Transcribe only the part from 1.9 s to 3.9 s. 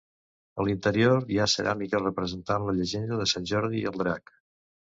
representant la llegenda de Sant Jordi i